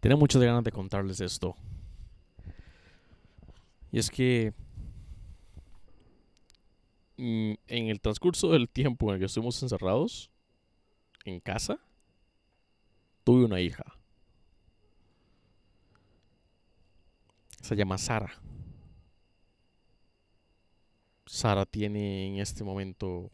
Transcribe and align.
Tenía 0.00 0.16
muchas 0.16 0.42
ganas 0.42 0.62
de 0.64 0.72
contarles 0.72 1.20
esto. 1.20 1.56
Y 3.90 3.98
es 3.98 4.10
que 4.10 4.52
mm, 7.16 7.54
en 7.66 7.88
el 7.88 8.00
transcurso 8.00 8.50
del 8.50 8.68
tiempo 8.68 9.08
en 9.08 9.14
el 9.14 9.20
que 9.20 9.26
estuvimos 9.26 9.62
encerrados 9.62 10.30
en 11.24 11.40
casa, 11.40 11.80
tuve 13.24 13.44
una 13.44 13.60
hija. 13.60 13.84
Se 17.60 17.74
llama 17.74 17.98
Sara. 17.98 18.32
Sara 21.26 21.66
tiene 21.66 22.28
en 22.28 22.38
este 22.38 22.64
momento 22.64 23.30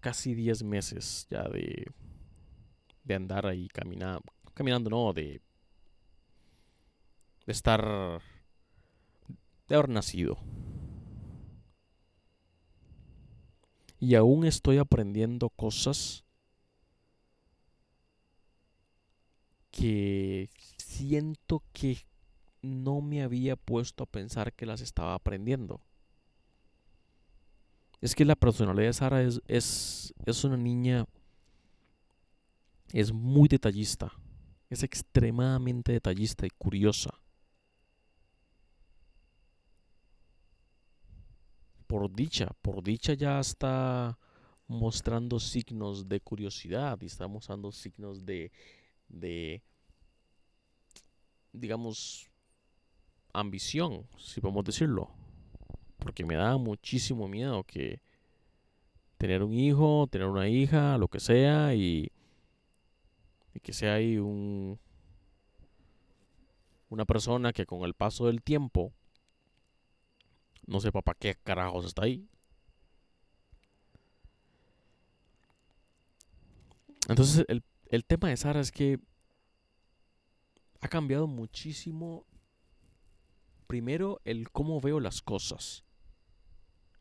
casi 0.00 0.34
10 0.34 0.62
meses 0.62 1.26
ya 1.30 1.42
de, 1.44 1.90
de 3.04 3.14
andar 3.14 3.46
ahí 3.46 3.68
caminando, 3.68 4.32
caminando 4.54 4.90
no, 4.90 5.12
de, 5.12 5.40
de 7.46 7.52
estar, 7.52 8.20
de 9.68 9.74
haber 9.74 9.88
nacido. 9.88 10.38
Y 14.00 14.16
aún 14.16 14.44
estoy 14.44 14.78
aprendiendo 14.78 15.48
cosas 15.50 16.24
que 19.70 20.50
siento 20.76 21.62
que 21.72 22.06
no 22.62 23.00
me 23.00 23.22
había 23.22 23.56
puesto 23.56 24.04
a 24.04 24.06
pensar 24.06 24.52
que 24.52 24.66
las 24.66 24.80
estaba 24.80 25.14
aprendiendo. 25.14 25.80
Es 28.00 28.14
que 28.14 28.24
la 28.24 28.36
personalidad 28.36 28.88
de 28.88 28.92
Sara 28.92 29.22
es, 29.22 29.40
es, 29.48 30.14
es 30.26 30.44
una 30.44 30.56
niña, 30.56 31.06
es 32.92 33.12
muy 33.12 33.48
detallista, 33.48 34.12
es 34.70 34.82
extremadamente 34.82 35.92
detallista 35.92 36.46
y 36.46 36.50
curiosa. 36.50 37.10
Por 41.86 42.10
dicha, 42.12 42.48
por 42.62 42.82
dicha 42.82 43.14
ya 43.14 43.38
está 43.38 44.18
mostrando 44.66 45.38
signos 45.38 46.08
de 46.08 46.20
curiosidad 46.20 46.98
y 47.00 47.06
está 47.06 47.26
mostrando 47.28 47.70
signos 47.70 48.24
de, 48.24 48.50
de 49.08 49.62
digamos, 51.52 52.28
ambición, 53.32 54.06
si 54.18 54.40
podemos 54.40 54.64
decirlo. 54.64 55.10
Porque 55.98 56.24
me 56.24 56.34
da 56.34 56.56
muchísimo 56.56 57.28
miedo 57.28 57.64
que 57.64 58.00
tener 59.16 59.42
un 59.42 59.52
hijo, 59.52 60.06
tener 60.10 60.28
una 60.28 60.48
hija, 60.48 60.98
lo 60.98 61.08
que 61.08 61.20
sea, 61.20 61.74
y, 61.74 62.10
y 63.54 63.60
que 63.60 63.72
sea 63.72 63.94
ahí 63.94 64.18
un, 64.18 64.78
una 66.88 67.04
persona 67.04 67.52
que 67.52 67.64
con 67.64 67.82
el 67.84 67.94
paso 67.94 68.26
del 68.26 68.42
tiempo 68.42 68.92
no 70.66 70.80
sepa 70.80 71.02
para 71.02 71.18
qué 71.18 71.36
carajos 71.36 71.86
está 71.86 72.04
ahí. 72.04 72.28
Entonces 77.08 77.44
el, 77.48 77.62
el 77.86 78.04
tema 78.04 78.28
de 78.28 78.36
Sara 78.36 78.60
es 78.60 78.72
que 78.72 78.98
ha 80.80 80.88
cambiado 80.88 81.26
muchísimo 81.26 82.26
primero 83.66 84.20
el 84.24 84.50
cómo 84.50 84.80
veo 84.80 85.00
las 85.00 85.22
cosas 85.22 85.84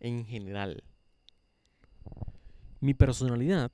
en 0.00 0.24
general. 0.24 0.84
Mi 2.80 2.94
personalidad, 2.94 3.72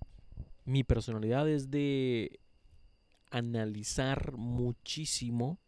mi 0.64 0.82
personalidad 0.82 1.48
es 1.48 1.70
de 1.70 2.40
analizar 3.34 4.36
muchísimo 4.36 5.58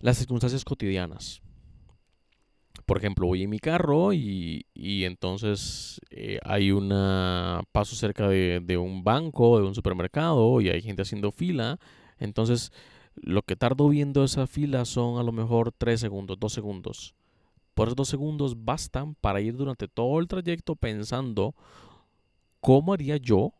las 0.00 0.16
circunstancias 0.16 0.64
cotidianas. 0.64 1.42
Por 2.86 2.96
ejemplo, 2.96 3.26
voy 3.26 3.42
en 3.42 3.50
mi 3.50 3.58
carro 3.58 4.12
y, 4.14 4.66
y 4.74 5.04
entonces 5.04 6.00
eh, 6.10 6.38
hay 6.42 6.72
una 6.72 7.62
paso 7.70 7.94
cerca 7.94 8.28
de, 8.28 8.60
de 8.60 8.78
un 8.78 9.04
banco, 9.04 9.58
de 9.58 9.66
un 9.66 9.74
supermercado 9.74 10.60
y 10.60 10.70
hay 10.70 10.80
gente 10.80 11.02
haciendo 11.02 11.30
fila. 11.30 11.78
Entonces 12.18 12.72
lo 13.14 13.42
que 13.42 13.56
tardo 13.56 13.88
viendo 13.88 14.24
esa 14.24 14.46
fila 14.46 14.86
son 14.86 15.18
a 15.18 15.22
lo 15.22 15.32
mejor 15.32 15.72
3 15.76 16.00
segundos, 16.00 16.38
2 16.40 16.52
segundos. 16.52 17.14
Por 17.74 17.88
esos 17.88 17.96
2 17.96 18.08
segundos 18.08 18.64
bastan 18.64 19.14
para 19.14 19.40
ir 19.40 19.56
durante 19.56 19.86
todo 19.86 20.18
el 20.18 20.28
trayecto 20.28 20.76
pensando 20.76 21.54
cómo 22.60 22.94
haría 22.94 23.18
yo 23.18 23.52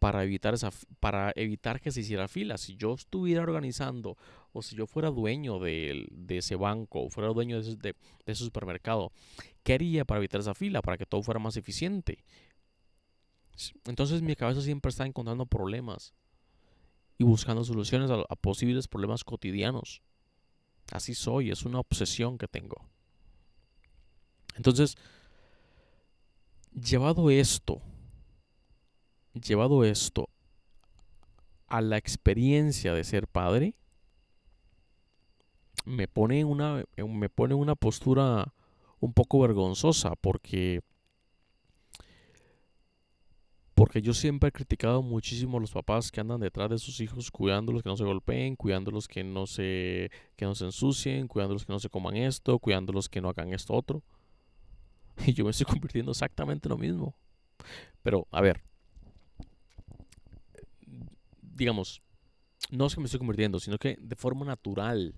para 0.00 0.24
evitar, 0.24 0.54
esa, 0.54 0.70
para 0.98 1.32
evitar 1.36 1.78
que 1.78 1.92
se 1.92 2.00
hiciera 2.00 2.26
fila. 2.26 2.56
Si 2.56 2.74
yo 2.74 2.94
estuviera 2.94 3.42
organizando 3.42 4.16
o 4.52 4.62
si 4.62 4.74
yo 4.74 4.86
fuera 4.86 5.10
dueño 5.10 5.60
de, 5.60 6.08
de 6.10 6.38
ese 6.38 6.56
banco 6.56 7.02
o 7.02 7.10
fuera 7.10 7.28
dueño 7.28 7.62
de 7.62 7.94
ese, 8.26 8.44
supermercado, 8.44 9.12
¿qué 9.62 9.74
haría 9.74 10.06
para 10.06 10.18
evitar 10.18 10.40
esa 10.40 10.54
fila? 10.54 10.80
Para 10.80 10.96
que 10.96 11.04
todo 11.04 11.22
fuera 11.22 11.38
más 11.38 11.58
eficiente. 11.58 12.24
Entonces 13.84 14.22
mi 14.22 14.34
cabeza 14.34 14.62
siempre 14.62 14.88
está 14.88 15.04
encontrando 15.04 15.44
problemas 15.44 16.14
y 17.18 17.24
buscando 17.24 17.62
soluciones 17.62 18.10
a, 18.10 18.36
posibles 18.36 18.88
problemas 18.88 19.22
cotidianos. 19.22 20.00
Así 20.92 21.14
soy, 21.14 21.50
es 21.50 21.66
una 21.66 21.78
obsesión 21.78 22.38
que 22.38 22.48
tengo. 22.48 22.88
Entonces, 24.56 24.96
llevado 26.72 27.30
esto, 27.30 27.82
llevado 29.34 29.84
esto 29.84 30.28
a 31.66 31.80
la 31.80 31.96
experiencia 31.96 32.94
de 32.94 33.04
ser 33.04 33.28
padre, 33.28 33.74
me 35.84 36.08
pone 36.08 36.40
en 36.40 36.48
una, 36.48 36.84
me 36.96 37.28
pone 37.28 37.54
una 37.54 37.74
postura 37.74 38.52
un 38.98 39.12
poco 39.12 39.40
vergonzosa 39.40 40.14
porque 40.16 40.82
porque 43.80 44.02
yo 44.02 44.12
siempre 44.12 44.50
he 44.50 44.52
criticado 44.52 45.00
muchísimo 45.00 45.56
a 45.56 45.60
los 45.62 45.70
papás 45.70 46.12
que 46.12 46.20
andan 46.20 46.38
detrás 46.38 46.68
de 46.68 46.76
sus 46.76 47.00
hijos, 47.00 47.30
cuidándolos 47.30 47.82
que 47.82 47.88
no 47.88 47.96
se 47.96 48.04
golpeen, 48.04 48.54
cuidándolos 48.54 49.08
que 49.08 49.24
no 49.24 49.46
se, 49.46 50.10
que 50.36 50.44
no 50.44 50.54
se 50.54 50.66
ensucien, 50.66 51.28
cuidándolos 51.28 51.64
que 51.64 51.72
no 51.72 51.78
se 51.78 51.88
coman 51.88 52.14
esto, 52.18 52.58
cuidándolos 52.58 53.08
que 53.08 53.22
no 53.22 53.30
hagan 53.30 53.54
esto 53.54 53.72
otro. 53.72 54.02
Y 55.26 55.32
yo 55.32 55.44
me 55.44 55.50
estoy 55.50 55.64
convirtiendo 55.64 56.10
exactamente 56.10 56.68
en 56.68 56.70
lo 56.70 56.76
mismo. 56.76 57.14
Pero, 58.02 58.26
a 58.32 58.42
ver, 58.42 58.62
digamos, 61.60 62.02
no 62.70 62.86
es 62.86 62.94
que 62.94 63.00
me 63.00 63.04
estoy 63.04 63.18
convirtiendo, 63.18 63.60
sino 63.60 63.78
que 63.78 63.96
de 64.00 64.16
forma 64.16 64.46
natural, 64.46 65.14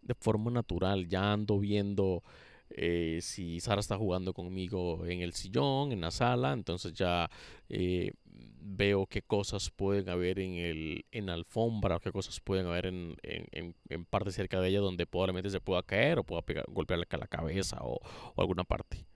de 0.00 0.14
forma 0.14 0.50
natural, 0.50 1.06
ya 1.08 1.32
ando 1.32 1.58
viendo 1.58 2.22
eh, 2.70 3.18
si 3.20 3.60
Sara 3.60 3.80
está 3.80 3.98
jugando 3.98 4.32
conmigo 4.32 5.04
en 5.06 5.20
el 5.20 5.34
sillón, 5.34 5.92
en 5.92 6.00
la 6.00 6.10
sala, 6.10 6.54
entonces 6.54 6.94
ya 6.94 7.30
eh, 7.68 8.12
veo 8.24 9.06
qué 9.06 9.20
cosas 9.20 9.70
pueden 9.70 10.08
haber 10.08 10.38
en, 10.38 10.54
el, 10.54 11.04
en 11.12 11.26
la 11.26 11.34
alfombra, 11.34 12.00
qué 12.00 12.10
cosas 12.10 12.40
pueden 12.40 12.66
haber 12.66 12.86
en, 12.86 13.16
en, 13.22 13.74
en 13.90 14.04
parte 14.06 14.32
cerca 14.32 14.58
de 14.58 14.68
ella 14.70 14.80
donde 14.80 15.06
probablemente 15.06 15.50
se 15.50 15.60
pueda 15.60 15.82
caer 15.82 16.18
o 16.18 16.24
pueda 16.24 16.42
pegar, 16.42 16.64
golpearle 16.68 17.06
la 17.10 17.26
cabeza 17.26 17.78
o, 17.82 18.00
o 18.34 18.40
alguna 18.40 18.64
parte. 18.64 19.06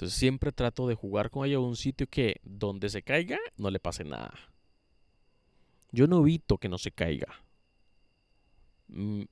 Entonces 0.00 0.18
siempre 0.18 0.50
trato 0.50 0.88
de 0.88 0.94
jugar 0.94 1.28
con 1.28 1.46
ella 1.46 1.58
a 1.58 1.60
un 1.60 1.76
sitio 1.76 2.06
que 2.06 2.40
donde 2.42 2.88
se 2.88 3.02
caiga 3.02 3.38
no 3.58 3.70
le 3.70 3.78
pase 3.78 4.02
nada. 4.02 4.32
Yo 5.92 6.06
no 6.06 6.20
evito 6.20 6.56
que 6.56 6.70
no 6.70 6.78
se 6.78 6.90
caiga. 6.90 7.26
Mm, 8.88 9.24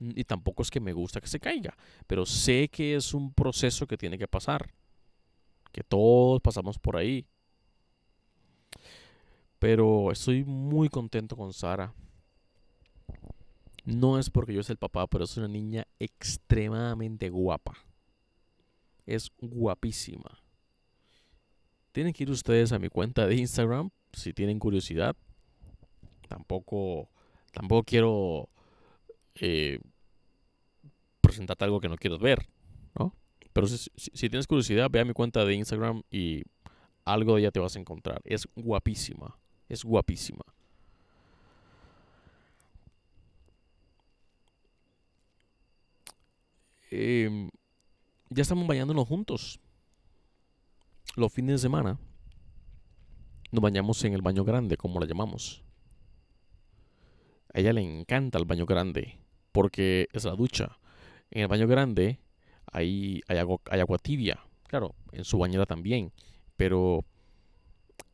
y 0.00 0.24
tampoco 0.24 0.64
es 0.64 0.70
que 0.72 0.80
me 0.80 0.92
gusta 0.92 1.20
que 1.20 1.28
se 1.28 1.38
caiga, 1.38 1.76
pero 2.08 2.26
sé 2.26 2.68
que 2.68 2.96
es 2.96 3.14
un 3.14 3.32
proceso 3.32 3.86
que 3.86 3.96
tiene 3.96 4.18
que 4.18 4.26
pasar, 4.26 4.74
que 5.70 5.84
todos 5.84 6.40
pasamos 6.40 6.76
por 6.76 6.96
ahí. 6.96 7.24
Pero 9.60 10.10
estoy 10.10 10.42
muy 10.42 10.88
contento 10.88 11.36
con 11.36 11.52
Sara. 11.52 11.94
No 13.84 14.18
es 14.18 14.28
porque 14.28 14.54
yo 14.54 14.64
sea 14.64 14.72
el 14.72 14.78
papá, 14.78 15.06
pero 15.06 15.22
es 15.22 15.36
una 15.36 15.46
niña 15.46 15.86
extremadamente 16.00 17.30
guapa. 17.30 17.85
Es 19.06 19.30
guapísima. 19.40 20.42
Tienen 21.92 22.12
que 22.12 22.24
ir 22.24 22.30
ustedes 22.30 22.72
a 22.72 22.78
mi 22.78 22.88
cuenta 22.88 23.26
de 23.26 23.36
Instagram 23.36 23.90
si 24.12 24.32
tienen 24.32 24.58
curiosidad. 24.58 25.16
Tampoco, 26.28 27.08
tampoco 27.52 27.84
quiero 27.84 28.50
eh, 29.36 29.78
presentarte 31.20 31.64
algo 31.64 31.80
que 31.80 31.88
no 31.88 31.96
quieres 31.96 32.18
ver, 32.18 32.48
¿no? 32.98 33.14
Pero 33.52 33.66
si, 33.66 33.90
tienes 34.28 34.46
curiosidad, 34.46 34.90
ve 34.90 35.00
a 35.00 35.04
mi 35.04 35.12
cuenta 35.12 35.44
de 35.44 35.54
Instagram 35.54 36.02
y 36.10 36.42
algo 37.04 37.34
de 37.34 37.42
ella 37.42 37.50
te 37.50 37.60
vas 37.60 37.76
a 37.76 37.78
encontrar. 37.78 38.20
Es 38.24 38.48
guapísima, 38.54 39.38
es 39.68 39.84
guapísima. 39.84 40.44
Eh, 46.90 47.48
ya 48.30 48.42
estamos 48.42 48.66
bañándonos 48.66 49.06
juntos 49.06 49.60
los 51.16 51.32
fines 51.32 51.54
de 51.54 51.58
semana. 51.58 51.98
nos 53.52 53.62
bañamos 53.62 54.04
en 54.04 54.12
el 54.12 54.22
baño 54.22 54.44
grande, 54.44 54.76
como 54.76 55.00
la 55.00 55.06
llamamos. 55.06 55.62
A 57.54 57.60
ella 57.60 57.72
le 57.72 57.80
encanta 57.80 58.38
el 58.38 58.44
baño 58.44 58.66
grande 58.66 59.18
porque 59.52 60.08
es 60.12 60.24
la 60.24 60.32
ducha. 60.32 60.78
En 61.30 61.42
el 61.42 61.48
baño 61.48 61.66
grande 61.66 62.20
hay, 62.70 63.22
hay, 63.28 63.38
agua, 63.38 63.58
hay 63.70 63.80
agua 63.80 63.98
tibia, 63.98 64.40
claro, 64.66 64.94
en 65.12 65.24
su 65.24 65.38
bañera 65.38 65.64
también, 65.64 66.12
pero 66.56 67.04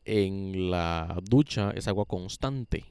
en 0.05 0.71
la 0.71 1.19
ducha 1.23 1.71
es 1.71 1.87
agua 1.87 2.05
constante. 2.05 2.85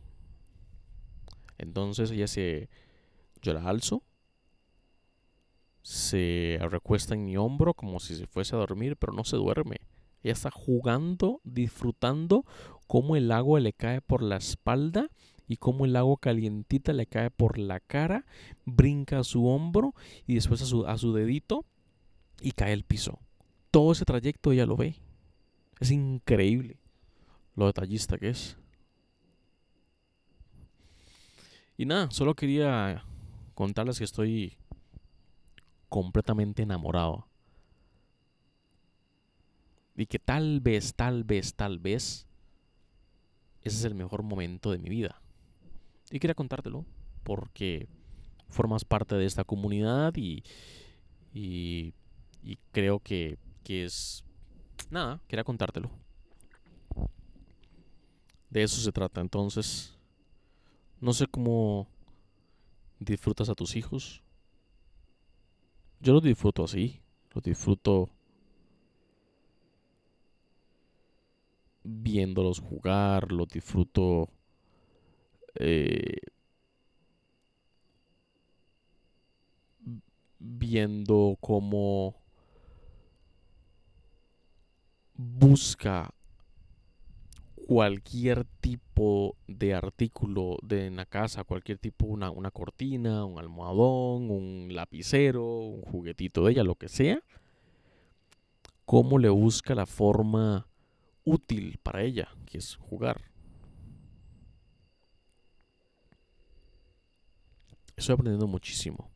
Entonces 1.59 2.11
ella 2.11 2.27
se, 2.27 2.69
yo 3.41 3.55
la 3.55 3.67
alzo, 3.69 4.03
se 5.83 6.59
recuesta 6.63 7.15
en 7.15 7.25
mi 7.25 7.37
hombro 7.37 7.75
como 7.75 8.01
si 8.01 8.15
se 8.15 8.27
fuese 8.27 8.55
a 8.55 8.59
dormir, 8.59 8.97
pero 8.97 9.13
no 9.13 9.25
se 9.25 9.37
duerme. 9.37 9.77
Ella 10.23 10.33
está 10.33 10.51
jugando, 10.51 11.41
disfrutando 11.45 12.45
cómo 12.87 13.17
el 13.17 13.33
agua 13.33 13.61
le 13.61 13.73
cae 13.73 14.01
por 14.01 14.23
la 14.23 14.37
espalda 14.37 15.09
y 15.49 15.57
cómo 15.57 15.85
el 15.85 15.97
agua 15.97 16.17
calientita 16.21 16.93
le 16.93 17.07
cae 17.07 17.31
por 17.31 17.59
la 17.59 17.81
cara, 17.81 18.25
brinca 18.65 19.19
a 19.19 19.25
su 19.25 19.47
hombro 19.47 19.95
y 20.27 20.35
después 20.35 20.63
a 20.63 20.67
su, 20.67 20.87
a 20.87 20.97
su 20.97 21.13
dedito 21.13 21.65
y 22.41 22.53
cae 22.53 22.73
al 22.73 22.85
piso. 22.85 23.19
Todo 23.71 23.93
ese 23.93 24.05
trayecto 24.05 24.53
ella 24.53 24.67
lo 24.67 24.77
ve. 24.77 24.97
Es 25.81 25.91
increíble 25.91 26.79
lo 27.57 27.67
detallista 27.67 28.19
que 28.19 28.31
es. 28.31 28.57
Y 31.77 31.87
nada, 31.87 32.11
solo 32.11 32.35
quería 32.35 33.05
contarles 33.55 33.99
que 33.99 34.05
estoy 34.05 34.57
completamente 35.93 36.63
enamorado. 36.63 37.27
Y 39.95 40.07
que 40.07 40.19
tal 40.19 40.61
vez, 40.61 40.95
tal 40.95 41.23
vez, 41.23 41.55
tal 41.55 41.79
vez, 41.79 42.27
ese 43.61 43.77
es 43.77 43.85
el 43.85 43.95
mejor 43.95 44.23
momento 44.23 44.71
de 44.71 44.79
mi 44.79 44.89
vida. 44.89 45.21
Y 46.11 46.19
quería 46.19 46.35
contártelo 46.35 46.87
porque 47.25 47.91
formas 48.49 48.87
parte 48.87 49.17
de 49.17 49.27
esta 49.27 49.45
comunidad 49.45 50.15
y, 50.17 50.43
y, 51.35 51.93
creo 52.73 52.99
que, 52.99 53.37
que 53.63 53.85
es... 53.85 54.25
Nada, 54.91 55.21
quería 55.29 55.45
contártelo. 55.45 55.91
De 58.49 58.63
eso 58.63 58.81
se 58.81 58.93
trata. 58.93 59.21
Entonces, 59.21 59.95
no 61.03 61.13
sé 61.13 61.27
cómo 61.27 61.87
disfrutas 62.99 63.51
a 63.51 63.55
tus 63.55 63.77
hijos. 63.77 64.23
Yo 66.03 66.15
los 66.15 66.23
disfruto 66.25 66.65
así. 66.65 67.01
Los 67.33 67.45
disfruto 67.45 68.11
viéndolos 71.85 72.59
jugar. 72.59 73.31
Los 73.31 73.49
disfruto 73.49 74.29
eh, 75.55 76.19
viendo 80.41 81.39
cómo 81.41 82.17
busca 85.15 86.13
cualquier 87.73 88.45
tipo 88.61 89.35
de 89.47 89.73
artículo 89.73 90.59
de 90.63 90.89
en 90.89 90.97
la 90.97 91.07
casa, 91.07 91.43
cualquier 91.43 91.79
tipo, 91.79 92.05
una, 92.05 92.31
una 92.31 92.51
cortina, 92.51 93.25
un 93.25 93.39
almohadón, 93.39 94.31
un 94.31 94.69
lapicero, 94.73 95.43
un 95.43 95.81
juguetito 95.81 96.45
de 96.45 96.53
ella, 96.53 96.65
lo 96.65 96.75
que 96.75 96.91
sea, 96.91 97.23
cómo 98.85 99.19
le 99.19 99.31
busca 99.31 99.75
la 99.75 99.87
forma 99.87 100.69
útil 101.25 101.79
para 101.83 102.03
ella, 102.03 102.29
que 102.45 102.59
es 102.59 102.77
jugar. 102.77 103.23
Estoy 107.97 108.13
aprendiendo 108.13 108.47
muchísimo. 108.47 109.11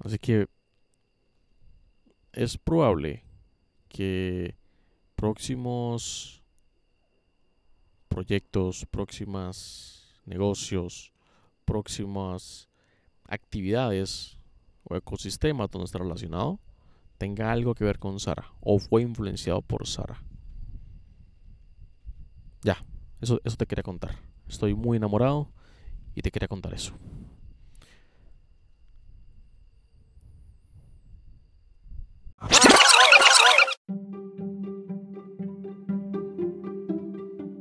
Así 0.00 0.18
que 0.18 0.48
es 2.32 2.58
probable 2.58 3.25
que 3.96 4.54
próximos 5.14 6.42
proyectos, 8.08 8.84
próximas 8.84 10.04
negocios, 10.26 11.12
próximas 11.64 12.68
actividades 13.24 14.38
o 14.84 14.96
ecosistemas 14.96 15.70
donde 15.70 15.86
está 15.86 15.98
relacionado 15.98 16.60
tenga 17.16 17.50
algo 17.50 17.74
que 17.74 17.84
ver 17.84 17.98
con 17.98 18.20
Sara 18.20 18.52
o 18.60 18.78
fue 18.78 19.00
influenciado 19.00 19.62
por 19.62 19.86
Sara. 19.86 20.22
Ya, 22.62 22.84
eso, 23.22 23.40
eso 23.44 23.56
te 23.56 23.66
quería 23.66 23.82
contar. 23.82 24.18
Estoy 24.46 24.74
muy 24.74 24.98
enamorado 24.98 25.48
y 26.14 26.20
te 26.20 26.30
quería 26.30 26.48
contar 26.48 26.74
eso. 26.74 26.92